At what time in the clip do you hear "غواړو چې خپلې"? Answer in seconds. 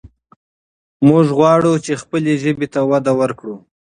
1.37-2.33